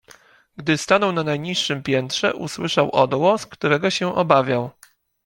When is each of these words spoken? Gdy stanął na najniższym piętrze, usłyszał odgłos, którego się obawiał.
Gdy 0.57 0.77
stanął 0.77 1.11
na 1.11 1.23
najniższym 1.23 1.83
piętrze, 1.83 2.33
usłyszał 2.33 2.91
odgłos, 2.91 3.45
którego 3.45 3.89
się 3.89 4.15
obawiał. 4.15 4.69